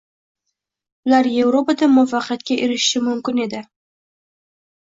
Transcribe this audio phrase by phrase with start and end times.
[1.09, 3.65] Ular Yevropada muvaffaqiyatga erishishi mumkin edi